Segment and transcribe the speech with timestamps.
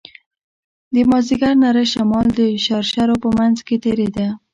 [0.93, 4.27] د مازديګر نرى شمال د شرشرو په منځ کښې تېرېده.